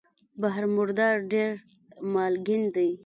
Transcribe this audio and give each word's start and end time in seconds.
بحر 0.41 0.63
مردار 0.75 1.15
ډېر 1.31 1.49
مالګین 2.13 2.63
دی. 2.75 2.89